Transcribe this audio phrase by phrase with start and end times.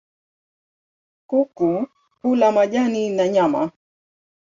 [1.27, 1.85] Kuku
[2.21, 3.71] hula majani na nyama.